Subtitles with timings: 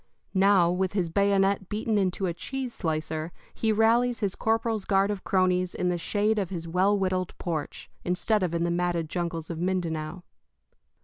[0.33, 5.23] Now, with his bayonet beaten into a cheese slicer, he rallies his corporal's guard of
[5.23, 9.51] cronies in the shade of his well whittled porch, instead of in the matted jungles
[9.51, 10.23] of Mindanao.